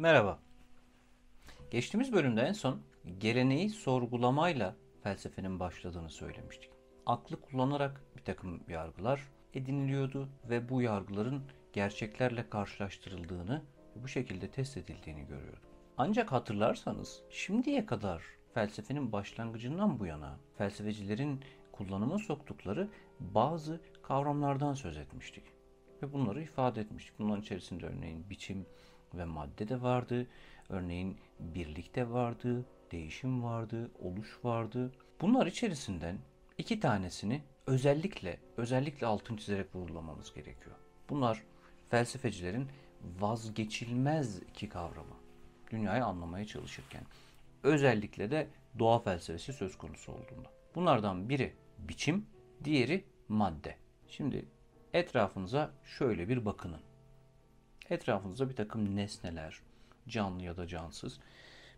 [0.00, 0.38] Merhaba.
[1.70, 2.80] Geçtiğimiz bölümde en son
[3.18, 6.70] geleneği sorgulamayla felsefenin başladığını söylemiştik.
[7.06, 11.42] Aklı kullanarak bir takım yargılar ediniliyordu ve bu yargıların
[11.72, 13.62] gerçeklerle karşılaştırıldığını
[13.96, 15.62] bu şekilde test edildiğini görüyorduk.
[15.96, 18.22] Ancak hatırlarsanız şimdiye kadar
[18.54, 21.40] felsefenin başlangıcından bu yana felsefecilerin
[21.72, 22.88] kullanıma soktukları
[23.20, 25.44] bazı kavramlardan söz etmiştik.
[26.02, 27.18] Ve bunları ifade etmiştik.
[27.18, 28.66] Bunların içerisinde örneğin biçim
[29.14, 30.26] ve madde de vardı.
[30.68, 34.92] Örneğin birlik de vardı, değişim vardı, oluş vardı.
[35.20, 36.18] Bunlar içerisinden
[36.58, 40.76] iki tanesini özellikle özellikle altın çizerek vurgulamamız gerekiyor.
[41.08, 41.42] Bunlar
[41.90, 42.68] felsefecilerin
[43.20, 45.16] vazgeçilmez iki kavramı.
[45.70, 47.02] Dünyayı anlamaya çalışırken.
[47.62, 48.48] Özellikle de
[48.78, 50.50] doğa felsefesi söz konusu olduğunda.
[50.74, 52.26] Bunlardan biri biçim,
[52.64, 53.76] diğeri madde.
[54.08, 54.44] Şimdi
[54.92, 56.80] etrafınıza şöyle bir bakının.
[57.90, 59.60] Etrafınızda bir takım nesneler,
[60.08, 61.20] canlı ya da cansız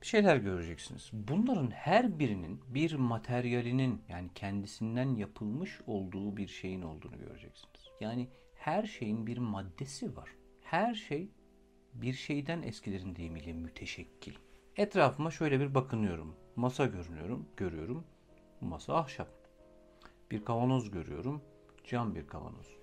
[0.03, 1.11] bir şeyler göreceksiniz.
[1.13, 7.89] Bunların her birinin bir materyalinin yani kendisinden yapılmış olduğu bir şeyin olduğunu göreceksiniz.
[8.01, 10.29] Yani her şeyin bir maddesi var.
[10.61, 11.29] Her şey
[11.95, 14.35] bir şeyden eskilerin deyimiyle müteşekkil.
[14.77, 16.37] Etrafıma şöyle bir bakınıyorum.
[16.57, 18.05] Masa görünüyorum, görüyorum.
[18.61, 19.29] Bu masa ahşap.
[20.31, 21.43] Bir kavanoz görüyorum.
[21.85, 22.77] Cam bir kavanoz.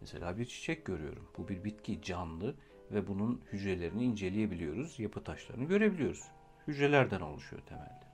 [0.00, 1.28] Mesela bir çiçek görüyorum.
[1.38, 2.54] Bu bir bitki, canlı
[2.90, 5.00] ve bunun hücrelerini inceleyebiliyoruz.
[5.00, 6.24] Yapı taşlarını görebiliyoruz.
[6.68, 8.04] Hücrelerden oluşuyor temelde.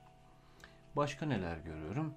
[0.95, 2.13] Başka neler görüyorum?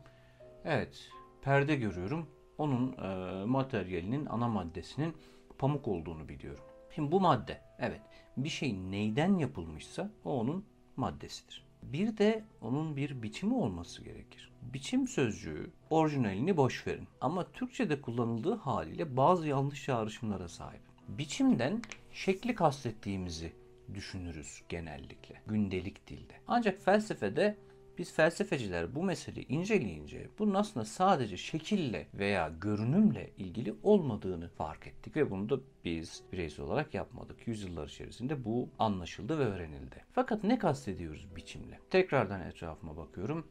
[0.64, 1.08] Evet,
[1.42, 2.26] perde görüyorum.
[2.58, 5.16] Onun e, materyalinin ana maddesinin
[5.58, 6.64] pamuk olduğunu biliyorum.
[6.94, 8.00] Şimdi bu madde, evet,
[8.36, 10.64] bir şey neyden yapılmışsa o onun
[10.96, 11.64] maddesidir.
[11.82, 14.52] Bir de onun bir biçimi olması gerekir.
[14.62, 17.08] Biçim sözcüğü orijinalini boş verin.
[17.20, 20.93] Ama Türkçe'de kullanıldığı haliyle bazı yanlış çağrışımlara sahip.
[21.08, 23.52] Biçimden şekli kastettiğimizi
[23.94, 26.32] düşünürüz genellikle gündelik dilde.
[26.46, 27.56] Ancak felsefede
[27.98, 35.16] biz felsefeciler bu meseleyi inceleyince bunun aslında sadece şekille veya görünümle ilgili olmadığını fark ettik
[35.16, 37.48] ve bunu da biz bireysel olarak yapmadık.
[37.48, 40.04] Yüzyıllar içerisinde bu anlaşıldı ve öğrenildi.
[40.12, 41.78] Fakat ne kastediyoruz biçimle?
[41.90, 43.46] Tekrardan etrafıma bakıyorum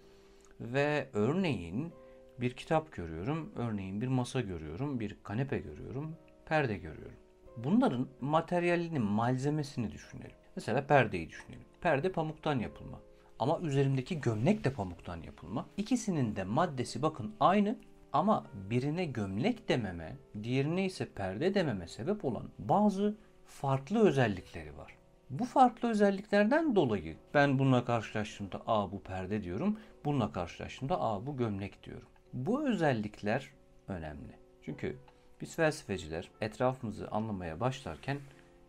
[0.59, 1.93] ve örneğin
[2.39, 6.15] bir kitap görüyorum, örneğin bir masa görüyorum, bir kanepe görüyorum,
[6.45, 7.22] perde görüyorum.
[7.57, 10.35] Bunların materyalini, malzemesini düşünelim.
[10.55, 11.65] Mesela perdeyi düşünelim.
[11.81, 12.99] Perde pamuktan yapılma.
[13.39, 15.65] Ama üzerindeki gömlek de pamuktan yapılma.
[15.77, 17.77] İkisinin de maddesi bakın aynı
[18.13, 24.97] ama birine gömlek dememe, diğerine ise perde dememe sebep olan bazı farklı özellikleri var.
[25.29, 31.37] Bu farklı özelliklerden dolayı ben bununla karşılaştığımda aa bu perde diyorum, bununla karşılaştığımda aa bu
[31.37, 32.07] gömlek diyorum.
[32.33, 33.49] Bu özellikler
[33.87, 34.33] önemli.
[34.61, 34.97] Çünkü
[35.43, 38.19] biz felsefeciler etrafımızı anlamaya başlarken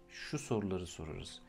[0.09, 1.43] şu soruları sorarız.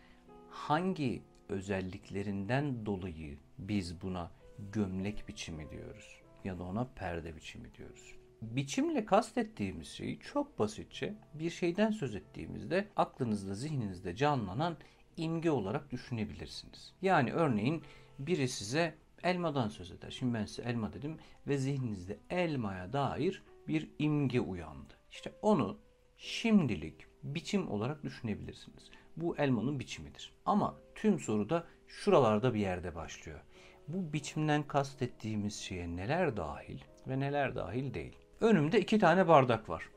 [0.50, 4.31] Hangi özelliklerinden dolayı biz buna
[4.72, 8.16] gömlek biçimi diyoruz ya da ona perde biçimi diyoruz.
[8.41, 14.78] Biçimle kastettiğimiz şeyi çok basitçe bir şeyden söz ettiğimizde aklınızda, zihninizde canlanan
[15.18, 16.94] imge olarak düşünebilirsiniz.
[17.02, 17.84] Yani örneğin
[18.19, 20.12] biri size elmadan söz eder.
[20.12, 24.94] Şimdi ben size elma dedim ve zihninizde elmaya dair bir imge uyandı.
[25.15, 25.77] İşte onu
[26.17, 28.91] şimdilik biçim olarak düşünebilirsiniz.
[29.17, 30.33] Bu elmanın biçimidir.
[30.45, 33.39] Ama tüm soru da şuralarda bir yerde başlıyor.
[33.87, 38.15] Bu biçimden kastettiğimiz şeye neler dahil ve neler dahil değil.
[38.41, 39.89] Önümde iki tane bardak var.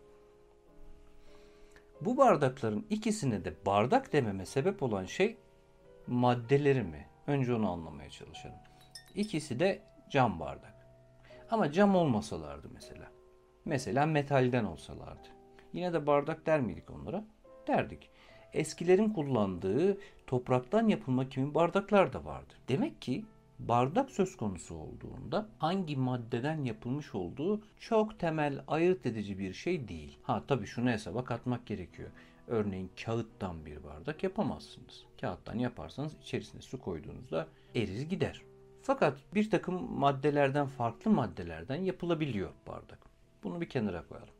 [2.00, 5.36] Bu bardakların ikisine de bardak dememe sebep olan şey
[6.06, 7.06] maddeleri mi?
[7.26, 8.58] Önce onu anlamaya çalışalım.
[9.14, 10.74] İkisi de cam bardak.
[11.50, 13.17] Ama cam olmasalardı mesela.
[13.68, 15.28] Mesela metalden olsalardı.
[15.72, 17.24] Yine de bardak der miydik onlara?
[17.66, 18.10] Derdik.
[18.52, 22.54] Eskilerin kullandığı topraktan yapılma kimi bardaklar da vardı.
[22.68, 23.24] Demek ki
[23.58, 30.18] bardak söz konusu olduğunda hangi maddeden yapılmış olduğu çok temel ayırt edici bir şey değil.
[30.22, 32.10] Ha tabii şunu hesaba katmak gerekiyor.
[32.46, 35.04] Örneğin kağıttan bir bardak yapamazsınız.
[35.20, 38.42] Kağıttan yaparsanız içerisine su koyduğunuzda erir gider.
[38.82, 43.07] Fakat bir takım maddelerden farklı maddelerden yapılabiliyor bardak.
[43.42, 44.34] Bunu bir kenara koyalım.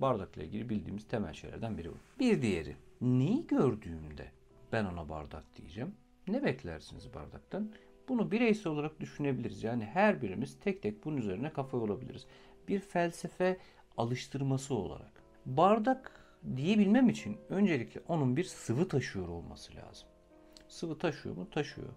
[0.00, 1.96] Bardakla ilgili bildiğimiz temel şeylerden biri bu.
[2.18, 4.30] Bir diğeri neyi gördüğümde
[4.72, 5.94] ben ona bardak diyeceğim.
[6.28, 7.72] Ne beklersiniz bardaktan?
[8.08, 9.62] Bunu bireysel olarak düşünebiliriz.
[9.62, 12.26] Yani her birimiz tek tek bunun üzerine kafa olabiliriz.
[12.68, 13.58] Bir felsefe
[13.96, 15.22] alıştırması olarak.
[15.46, 16.22] Bardak
[16.56, 20.08] diyebilmem için öncelikle onun bir sıvı taşıyor olması lazım.
[20.68, 21.50] Sıvı taşıyor mu?
[21.50, 21.88] Taşıyor.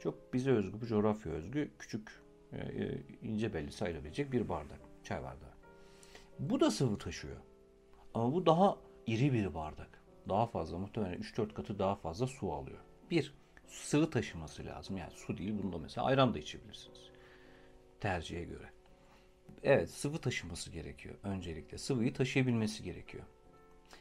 [0.00, 4.80] Çok bize özgü, bu coğrafya özgü, küçük, e, e, ince belli sayılabilecek bir bardak.
[5.04, 5.49] Çay bardağı.
[6.40, 7.36] Bu da sıvı taşıyor.
[8.14, 8.76] Ama bu daha
[9.06, 10.02] iri bir bardak.
[10.28, 12.78] Daha fazla muhtemelen 3-4 katı daha fazla su alıyor.
[13.10, 13.34] Bir,
[13.66, 14.96] sıvı taşıması lazım.
[14.96, 16.98] Yani su değil bunda mesela ayran da içebilirsiniz.
[18.00, 18.70] Tercihe göre.
[19.62, 21.78] Evet sıvı taşıması gerekiyor öncelikle.
[21.78, 23.24] Sıvıyı taşıyabilmesi gerekiyor.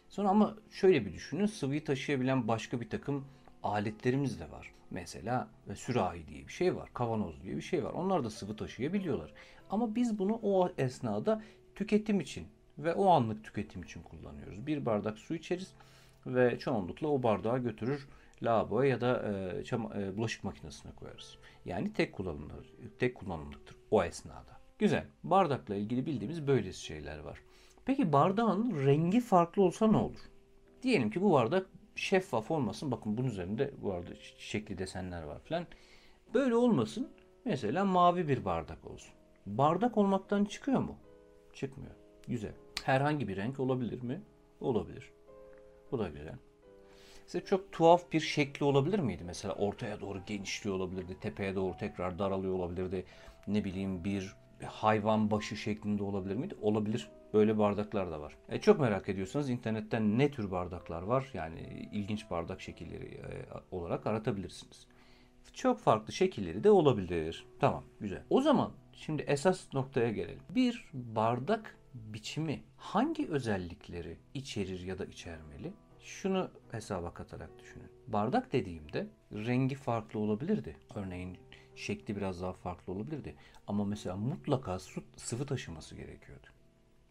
[0.09, 1.45] Sonra ama şöyle bir düşünün.
[1.45, 3.25] Sıvıyı taşıyabilen başka bir takım
[3.63, 4.73] aletlerimiz de var.
[4.91, 6.89] Mesela e, sürahi diye bir şey var.
[6.93, 7.93] Kavanoz diye bir şey var.
[7.93, 9.33] Onlar da sıvı taşıyabiliyorlar.
[9.69, 11.43] Ama biz bunu o esnada
[11.79, 12.47] tüketim için
[12.77, 14.67] ve o anlık tüketim için kullanıyoruz.
[14.67, 15.73] Bir bardak su içeriz
[16.25, 18.07] ve çoğunlukla o bardağı götürür
[18.43, 21.37] lavaboya ya da e, çam, e, bulaşık makinesine koyarız.
[21.65, 24.59] Yani tek kullanımdır, tek kullanımlıktır o esnada.
[24.79, 25.05] Güzel.
[25.23, 27.39] Bardakla ilgili bildiğimiz böyle şeyler var.
[27.85, 30.19] Peki bardağın rengi farklı olsa ne olur?
[30.83, 32.91] Diyelim ki bu bardak şeffaf olmasın.
[32.91, 35.65] Bakın bunun üzerinde bu arada çiçekli desenler var falan.
[36.33, 37.09] Böyle olmasın.
[37.45, 39.13] Mesela mavi bir bardak olsun.
[39.45, 40.95] Bardak olmaktan çıkıyor mu?
[41.59, 41.91] Çıkmıyor.
[42.27, 42.51] Güzel.
[42.83, 44.21] Herhangi bir renk olabilir mi?
[44.61, 45.11] Olabilir.
[45.91, 46.35] Bu da güzel.
[47.25, 49.23] Size çok tuhaf bir şekli olabilir miydi?
[49.25, 51.17] Mesela ortaya doğru genişliyor olabilirdi.
[51.21, 53.05] Tepeye doğru tekrar daralıyor olabilirdi.
[53.47, 54.35] Ne bileyim bir
[54.65, 56.55] hayvan başı şeklinde olabilir miydi?
[56.61, 57.09] Olabilir.
[57.33, 58.37] Böyle bardaklar da var.
[58.49, 61.29] E, çok merak ediyorsanız internetten ne tür bardaklar var?
[61.33, 64.87] Yani ilginç bardak şekilleri e, olarak aratabilirsiniz.
[65.53, 67.45] Çok farklı şekilleri de olabilir.
[67.59, 68.23] Tamam, güzel.
[68.29, 70.41] O zaman şimdi esas noktaya gelelim.
[70.49, 75.73] Bir bardak biçimi hangi özellikleri içerir ya da içermeli?
[75.99, 77.91] Şunu hesaba katarak düşünün.
[78.07, 80.77] Bardak dediğimde rengi farklı olabilirdi.
[80.95, 81.37] Örneğin
[81.75, 83.35] şekli biraz daha farklı olabilirdi.
[83.67, 86.47] Ama mesela mutlaka su, sıvı taşıması gerekiyordu.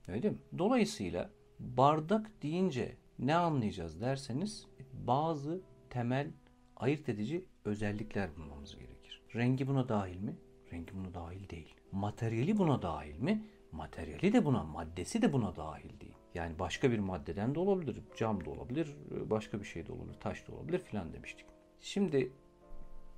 [0.08, 0.40] Öyle değil mi?
[0.58, 6.31] Dolayısıyla bardak deyince ne anlayacağız derseniz bazı temel
[6.76, 9.23] ayırt edici özellikler bulmamız gerekir.
[9.35, 10.37] Rengi buna dahil mi?
[10.73, 11.75] Rengi buna dahil değil.
[11.93, 13.47] Materyali buna dahil mi?
[13.73, 16.12] Materyali de buna, maddesi de buna dahil değil.
[16.35, 20.49] Yani başka bir maddeden de olabilir, cam da olabilir, başka bir şey de olabilir, taş
[20.49, 21.47] da olabilir filan demiştik.
[21.81, 22.32] Şimdi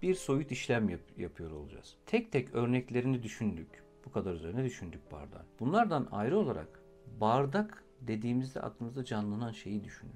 [0.03, 1.97] bir soyut işlem yap- yapıyor olacağız.
[2.07, 3.85] Tek tek örneklerini düşündük.
[4.05, 5.47] Bu kadar üzerine düşündük bardağın.
[5.61, 6.83] Bunlardan ayrı olarak
[7.21, 10.15] bardak dediğimizde aklınızda canlanan şeyi düşünün.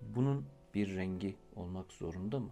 [0.00, 0.44] Bunun
[0.74, 2.50] bir rengi olmak zorunda mı?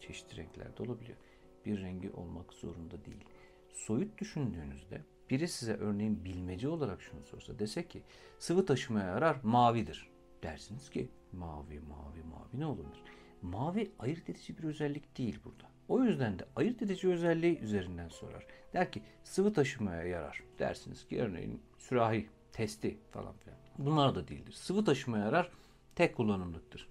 [0.00, 1.18] Çeşitli renklerde olabiliyor.
[1.66, 3.24] Bir rengi olmak zorunda değil.
[3.72, 8.02] Soyut düşündüğünüzde biri size örneğin bilmece olarak şunu sorsa dese ki
[8.38, 10.10] sıvı taşımaya yarar mavidir.
[10.42, 13.02] Dersiniz ki mavi mavi mavi ne olabilir?
[13.42, 15.72] Mavi ayırt edici bir özellik değil burada.
[15.88, 18.46] O yüzden de ayırt edici özelliği üzerinden sorar.
[18.72, 20.42] Der ki sıvı taşımaya yarar.
[20.58, 23.58] Dersiniz ki örneğin sürahi, testi falan filan.
[23.78, 24.52] Bunlar da değildir.
[24.52, 25.50] Sıvı taşımaya yarar
[25.94, 26.88] tek kullanımlıktır.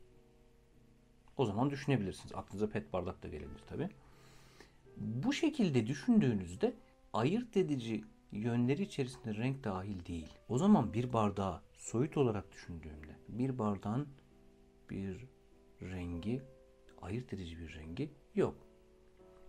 [1.38, 2.36] O zaman düşünebilirsiniz.
[2.36, 3.90] Aklınıza pet bardak da gelebilir tabi.
[4.98, 6.74] Bu şekilde düşündüğünüzde
[7.14, 10.34] ayırt edici yönleri içerisinde renk dahil değil.
[10.50, 14.08] O zaman bir bardağı soyut olarak düşündüğümde bir bardağın
[14.90, 15.26] bir
[15.82, 16.42] rengi,
[17.02, 18.56] ayırt edici bir rengi yok.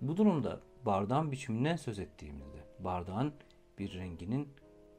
[0.00, 3.32] Bu durumda bardağın biçiminden söz ettiğimizde bardağın
[3.78, 4.48] bir renginin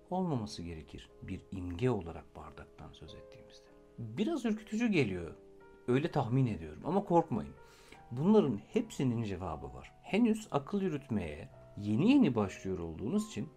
[0.10, 1.10] olmaması gerekir.
[1.22, 3.68] Bir imge olarak bardaktan söz ettiğimizde.
[4.00, 5.36] Biraz ürkütücü geliyor.
[5.88, 7.54] Öyle tahmin ediyorum ama korkmayın.
[8.18, 9.92] Bunların hepsinin cevabı var.
[10.01, 13.50] Henüz akıl yürütmeye yeni yeni başlıyor olduğunuz için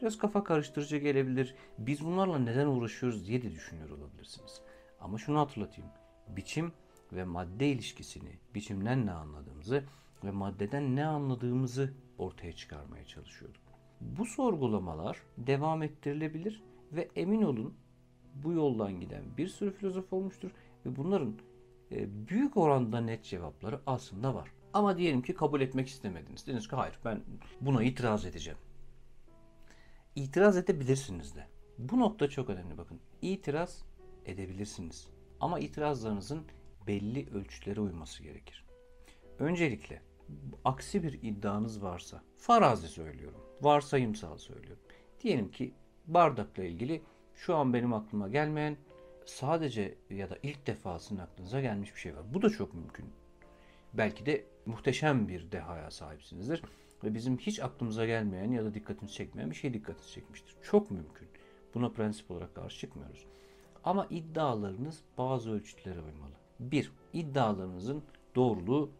[0.00, 1.54] biraz kafa karıştırıcı gelebilir.
[1.78, 4.60] Biz bunlarla neden uğraşıyoruz diye de düşünüyor olabilirsiniz.
[5.00, 5.90] Ama şunu hatırlatayım.
[6.28, 6.72] Biçim
[7.12, 9.84] ve madde ilişkisini, biçimden ne anladığımızı
[10.24, 13.62] ve maddeden ne anladığımızı ortaya çıkarmaya çalışıyorduk.
[14.00, 17.74] Bu sorgulamalar devam ettirilebilir ve emin olun
[18.34, 20.50] bu yoldan giden bir sürü filozof olmuştur
[20.86, 21.34] ve bunların
[22.08, 24.50] büyük oranda net cevapları aslında var.
[24.72, 26.46] Ama diyelim ki kabul etmek istemediniz.
[26.46, 27.20] Dediniz ki hayır ben
[27.60, 28.58] buna itiraz edeceğim.
[30.16, 31.46] İtiraz edebilirsiniz de.
[31.78, 33.00] Bu nokta çok önemli bakın.
[33.22, 33.84] İtiraz
[34.26, 35.08] edebilirsiniz.
[35.40, 36.42] Ama itirazlarınızın
[36.86, 38.64] belli ölçütlere uyması gerekir.
[39.38, 40.02] Öncelikle
[40.64, 43.40] aksi bir iddianız varsa farazi söylüyorum.
[43.60, 44.82] Varsayımsal söylüyorum.
[45.20, 45.74] Diyelim ki
[46.06, 47.02] bardakla ilgili
[47.34, 48.76] şu an benim aklıma gelmeyen
[49.26, 52.22] sadece ya da ilk defa sizin aklınıza gelmiş bir şey var.
[52.34, 53.06] Bu da çok mümkün.
[53.94, 56.62] Belki de muhteşem bir dehaya sahipsinizdir
[57.04, 60.56] ve bizim hiç aklımıza gelmeyen ya da dikkatinizi çekmeyen bir şey dikkatinizi çekmiştir.
[60.62, 61.28] Çok mümkün.
[61.74, 63.26] Buna prensip olarak karşı çıkmıyoruz.
[63.84, 66.34] Ama iddialarınız bazı ölçütlere uymalı.
[66.60, 68.02] Bir, iddialarınızın
[68.34, 68.90] doğruluğu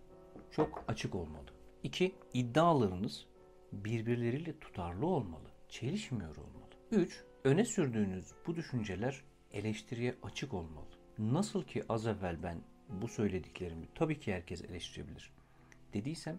[0.51, 1.47] çok açık olmalı.
[1.83, 3.27] İki, iddialarınız
[3.73, 5.49] birbirleriyle tutarlı olmalı.
[5.69, 6.73] Çelişmiyor olmalı.
[6.91, 9.23] Üç, öne sürdüğünüz bu düşünceler
[9.55, 10.87] eleştiriye açık olmalı.
[11.19, 12.59] Nasıl ki az evvel ben
[12.89, 15.31] bu söylediklerimi tabii ki herkes eleştirebilir
[15.95, 16.39] dediysem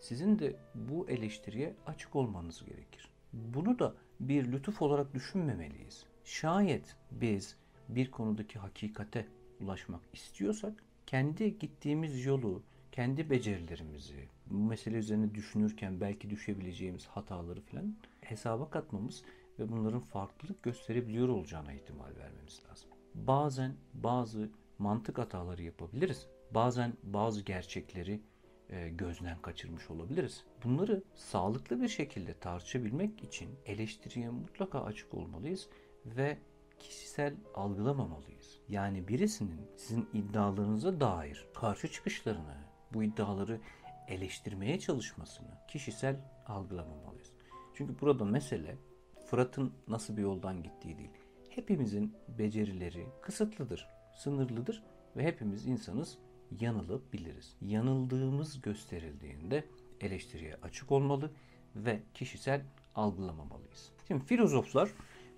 [0.00, 3.10] sizin de bu eleştiriye açık olmanız gerekir.
[3.32, 6.04] Bunu da bir lütuf olarak düşünmemeliyiz.
[6.24, 7.56] Şayet biz
[7.88, 9.26] bir konudaki hakikate
[9.60, 12.62] ulaşmak istiyorsak kendi gittiğimiz yolu,
[12.92, 19.22] kendi becerilerimizi, bu mesele üzerine düşünürken belki düşebileceğimiz hataları falan hesaba katmamız
[19.58, 22.90] ve bunların farklılık gösterebiliyor olacağına ihtimal vermemiz lazım.
[23.14, 26.26] Bazen bazı mantık hataları yapabiliriz.
[26.50, 28.20] Bazen bazı gerçekleri
[28.70, 30.44] e, gözden kaçırmış olabiliriz.
[30.64, 35.68] Bunları sağlıklı bir şekilde tartışabilmek için eleştiriye mutlaka açık olmalıyız
[36.06, 36.38] ve
[36.78, 38.60] kişisel algılamamalıyız.
[38.68, 42.56] Yani birisinin sizin iddialarınıza dair karşı çıkışlarını,
[42.94, 43.60] bu iddiaları
[44.08, 47.32] eleştirmeye çalışmasını kişisel algılamamalıyız.
[47.74, 48.76] Çünkü burada mesele
[49.26, 51.10] Fırat'ın nasıl bir yoldan gittiği değil.
[51.48, 54.82] Hepimizin becerileri kısıtlıdır, sınırlıdır
[55.16, 56.18] ve hepimiz insanız
[56.60, 57.56] yanılabiliriz.
[57.60, 59.64] Yanıldığımız gösterildiğinde
[60.00, 61.30] eleştiriye açık olmalı
[61.76, 62.62] ve kişisel
[62.94, 63.92] algılamamalıyız.
[64.08, 64.90] Şimdi filozoflar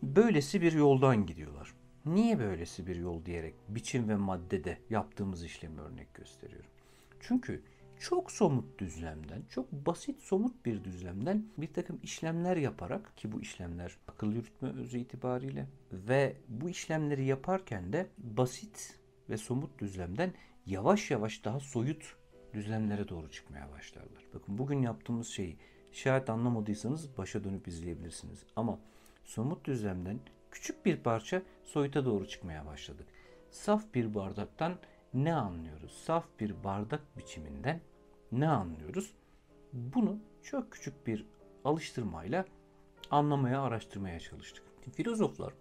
[0.02, 1.74] böylesi bir yoldan gidiyorlar.
[2.06, 6.70] Niye böylesi bir yol diyerek biçim ve maddede yaptığımız işlemi örnek gösteriyorum.
[7.20, 7.62] Çünkü
[8.00, 13.96] çok somut düzlemden, çok basit somut bir düzlemden bir takım işlemler yaparak ki bu işlemler
[14.08, 18.98] akıl yürütme özü itibariyle ve bu işlemleri yaparken de basit
[19.30, 20.32] ve somut düzlemden
[20.66, 22.16] yavaş yavaş daha soyut
[22.54, 24.24] düzlemlere doğru çıkmaya başlarlar.
[24.34, 25.56] Bakın bugün yaptığımız şeyi
[25.92, 28.44] şayet anlamadıysanız başa dönüp izleyebilirsiniz.
[28.56, 28.78] Ama
[29.24, 33.06] somut düzlemden küçük bir parça soyuta doğru çıkmaya başladık.
[33.50, 34.78] Saf bir bardaktan
[35.14, 35.92] ne anlıyoruz?
[35.92, 37.80] Saf bir bardak biçiminden
[38.32, 39.12] ne anlıyoruz?
[39.72, 41.26] Bunu çok küçük bir
[41.64, 42.44] alıştırmayla
[43.10, 44.64] anlamaya, araştırmaya çalıştık.
[44.94, 45.52] Filozoflar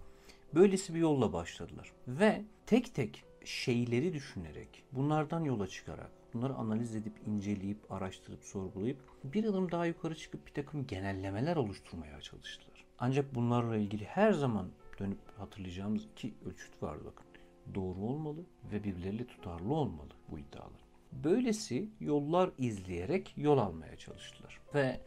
[0.56, 7.14] böylesi bir yolla başladılar ve tek tek şeyleri düşünerek, bunlardan yola çıkarak, bunları analiz edip,
[7.28, 12.86] inceleyip, araştırıp, sorgulayıp bir adım daha yukarı çıkıp bir takım genellemeler oluşturmaya çalıştılar.
[13.00, 14.70] Ancak bunlarla ilgili her zaman
[15.00, 17.26] dönüp hatırlayacağımız iki ölçüt vardı bakın.
[17.76, 20.87] Doğru olmalı ve birbirleriyle tutarlı olmalı bu iddialar.
[21.12, 24.62] Böylesi yollar izleyerek yol almaya çalıştılar.
[24.74, 25.02] Ve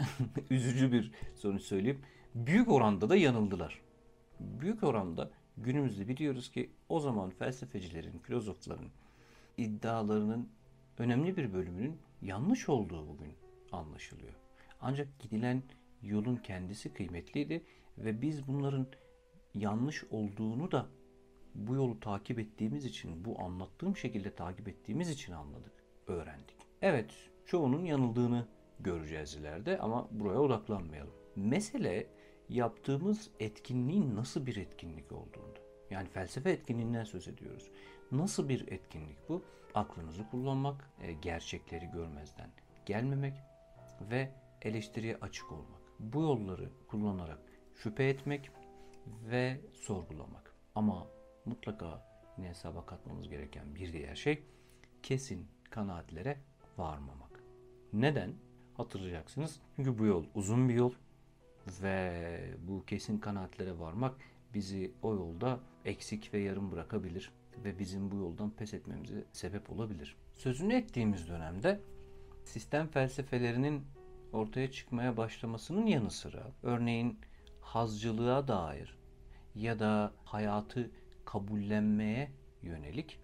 [0.50, 2.00] üzücü bir sonuç söyleyeyim.
[2.34, 3.80] Büyük oranda da yanıldılar.
[4.40, 8.88] Büyük oranda günümüzde biliyoruz ki o zaman felsefecilerin, filozofların
[9.56, 10.48] iddialarının
[10.98, 13.32] önemli bir bölümünün yanlış olduğu bugün
[13.72, 14.32] anlaşılıyor.
[14.80, 15.62] Ancak gidilen
[16.02, 17.64] yolun kendisi kıymetliydi
[17.98, 18.86] ve biz bunların
[19.54, 20.86] yanlış olduğunu da
[21.66, 25.72] bu yolu takip ettiğimiz için, bu anlattığım şekilde takip ettiğimiz için anladık,
[26.06, 26.56] öğrendik.
[26.82, 27.14] Evet,
[27.46, 28.46] çoğunun yanıldığını
[28.80, 31.14] göreceğiz ileride ama buraya odaklanmayalım.
[31.36, 32.06] Mesele
[32.48, 35.58] yaptığımız etkinliğin nasıl bir etkinlik olduğunda.
[35.90, 37.70] Yani felsefe etkinliğinden söz ediyoruz.
[38.12, 39.42] Nasıl bir etkinlik bu?
[39.74, 42.50] Aklınızı kullanmak, e, gerçekleri görmezden
[42.86, 43.34] gelmemek
[44.10, 44.30] ve
[44.62, 45.80] eleştiriye açık olmak.
[45.98, 47.38] Bu yolları kullanarak
[47.74, 48.50] şüphe etmek
[49.30, 50.54] ve sorgulamak.
[50.74, 51.06] Ama
[51.44, 52.02] mutlaka
[52.38, 54.42] yine hesaba katmamız gereken bir diğer şey
[55.02, 56.38] kesin kanaatlere
[56.78, 57.42] varmamak.
[57.92, 58.34] Neden?
[58.76, 59.60] Hatırlayacaksınız.
[59.76, 60.92] Çünkü bu yol uzun bir yol
[61.82, 64.14] ve bu kesin kanaatlere varmak
[64.54, 67.32] bizi o yolda eksik ve yarım bırakabilir
[67.64, 70.16] ve bizim bu yoldan pes etmemize sebep olabilir.
[70.34, 71.80] Sözünü ettiğimiz dönemde
[72.44, 73.84] sistem felsefelerinin
[74.32, 77.18] ortaya çıkmaya başlamasının yanı sıra örneğin
[77.60, 78.98] hazcılığa dair
[79.54, 80.90] ya da hayatı
[81.28, 82.30] kabullenmeye
[82.62, 83.20] yönelik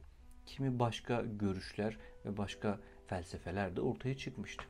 [0.46, 4.64] kimi başka görüşler ve başka felsefeler de ortaya çıkmıştı.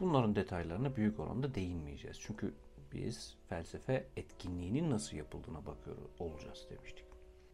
[0.00, 2.20] Bunların detaylarına büyük oranda değinmeyeceğiz.
[2.20, 2.54] Çünkü
[2.92, 7.04] biz felsefe etkinliğinin nasıl yapıldığına bakıyor olacağız demiştik.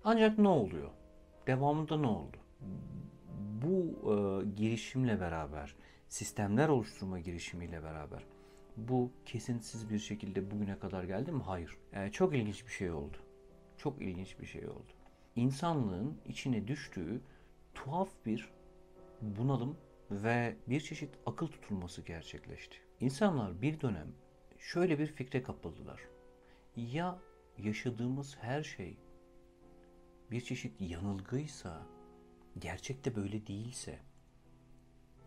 [0.04, 0.90] Ancak ne oluyor?
[1.46, 2.36] Devamında ne oldu?
[3.62, 3.74] Bu
[4.12, 5.76] e, girişimle beraber,
[6.08, 8.24] sistemler oluşturma girişimiyle beraber
[8.76, 11.42] bu kesintisiz bir şekilde bugüne kadar geldi mi?
[11.42, 11.76] Hayır.
[11.92, 13.16] E, çok ilginç bir şey oldu.
[13.82, 14.92] Çok ilginç bir şey oldu.
[15.36, 17.20] İnsanlığın içine düştüğü
[17.74, 18.48] tuhaf bir
[19.20, 19.76] bunalım
[20.10, 22.76] ve bir çeşit akıl tutulması gerçekleşti.
[23.00, 24.12] İnsanlar bir dönem
[24.58, 26.00] şöyle bir fikre kapıldılar.
[26.76, 27.18] Ya
[27.58, 28.96] yaşadığımız her şey
[30.30, 31.86] bir çeşit yanılgıysa,
[32.58, 33.98] gerçekte böyle değilse,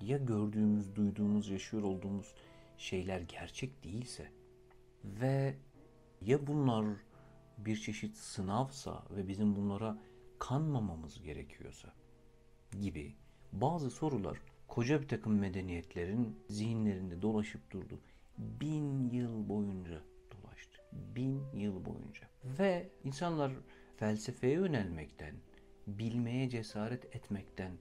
[0.02, 2.36] ya gördüğümüz, duyduğumuz, yaşıyor olduğumuz
[2.78, 4.32] şeyler gerçek değilse
[5.04, 5.56] ve
[6.22, 6.86] ya bunlar
[7.58, 9.98] bir çeşit sınavsa ve bizim bunlara
[10.40, 11.94] kanmamamız gerekiyorsa
[12.82, 13.16] gibi
[13.52, 18.00] bazı sorular koca bir takım medeniyetlerin zihinlerinde dolaşıp durdu.
[18.38, 20.82] Bin yıl boyunca dolaştı.
[20.92, 22.28] Bin yıl boyunca.
[22.44, 23.52] Ve insanlar
[23.98, 25.36] felsefeye yönelmekten,
[25.88, 27.72] bilmeye cesaret etmekten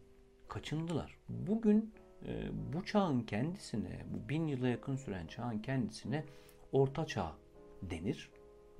[0.48, 1.18] kaçındılar.
[1.28, 1.94] Bugün
[2.26, 6.24] e, bu çağın kendisine, bu bin yıla yakın süren çağın kendisine
[6.72, 7.36] orta çağ
[7.82, 8.30] denir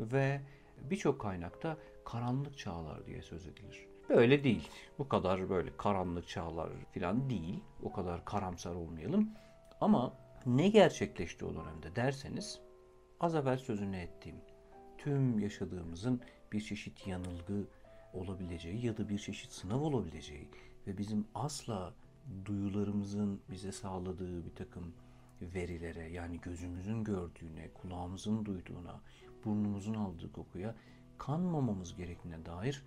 [0.01, 0.41] ve
[0.91, 3.87] birçok kaynakta karanlık çağlar diye söz edilir.
[4.09, 4.69] Böyle değil.
[4.99, 7.61] Bu kadar böyle karanlık çağlar falan değil.
[7.83, 9.29] O kadar karamsar olmayalım.
[9.81, 10.13] Ama
[10.47, 12.61] ne gerçekleşti o dönemde derseniz
[13.21, 14.37] az evvel sözünü ettiğim
[14.99, 16.21] tüm yaşadığımızın
[16.53, 17.67] bir çeşit yanılgı
[18.13, 20.49] olabileceği ya da bir çeşit sınav olabileceği
[20.87, 21.95] ve bizim asla
[22.45, 24.95] duyularımızın bize sağladığı bir takım
[25.43, 29.01] verilere yani gözümüzün gördüğüne, kulağımızın duyduğuna,
[29.45, 30.75] burnumuzun aldığı kokuya
[31.19, 32.85] kanmamamız gerektiğine dair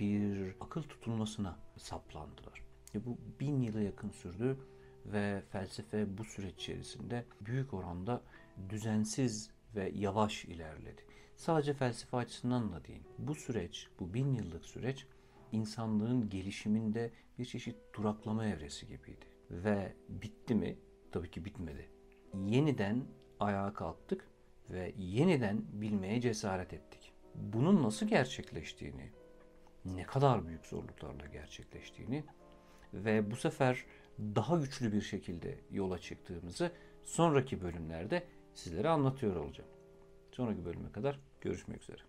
[0.00, 2.62] bir akıl tutulmasına saplandılar.
[2.94, 4.58] E bu bin yıla yakın sürdü
[5.06, 8.22] ve felsefe bu süreç içerisinde büyük oranda
[8.68, 11.02] düzensiz ve yavaş ilerledi.
[11.36, 13.02] Sadece felsefe açısından da değil.
[13.18, 15.06] Bu süreç, bu bin yıllık süreç
[15.52, 19.26] insanlığın gelişiminde bir çeşit duraklama evresi gibiydi.
[19.50, 20.78] Ve bitti mi?
[21.12, 21.88] Tabii ki bitmedi.
[22.34, 23.04] Yeniden
[23.40, 24.28] ayağa kalktık
[24.70, 27.12] ve yeniden bilmeye cesaret ettik.
[27.34, 29.10] Bunun nasıl gerçekleştiğini,
[29.84, 32.24] ne kadar büyük zorluklarla gerçekleştiğini
[32.94, 33.84] ve bu sefer
[34.18, 36.72] daha güçlü bir şekilde yola çıktığımızı
[37.04, 39.70] sonraki bölümlerde sizlere anlatıyor olacağım.
[40.32, 42.07] Sonraki bölüme kadar görüşmek üzere.